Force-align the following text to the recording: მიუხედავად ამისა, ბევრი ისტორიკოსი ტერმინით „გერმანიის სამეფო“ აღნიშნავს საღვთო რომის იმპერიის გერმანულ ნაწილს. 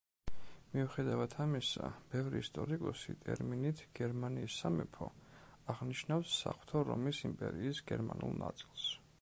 მიუხედავად 0.69 1.33
ამისა, 1.43 1.89
ბევრი 2.13 2.41
ისტორიკოსი 2.45 3.15
ტერმინით 3.27 3.83
„გერმანიის 4.01 4.57
სამეფო“ 4.63 5.11
აღნიშნავს 5.75 6.35
საღვთო 6.41 6.85
რომის 6.91 7.25
იმპერიის 7.33 7.85
გერმანულ 7.93 8.39
ნაწილს. 8.45 8.93